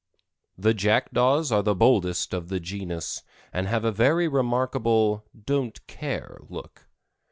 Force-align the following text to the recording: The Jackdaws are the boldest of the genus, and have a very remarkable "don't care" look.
The 0.57 0.73
Jackdaws 0.73 1.51
are 1.51 1.61
the 1.61 1.75
boldest 1.75 2.33
of 2.33 2.49
the 2.49 2.59
genus, 2.59 3.21
and 3.53 3.67
have 3.67 3.85
a 3.85 3.91
very 3.91 4.27
remarkable 4.27 5.25
"don't 5.45 5.79
care" 5.85 6.39
look. 6.49 6.87